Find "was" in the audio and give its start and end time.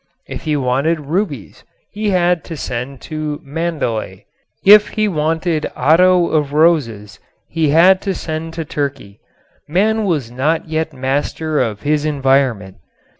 10.05-10.31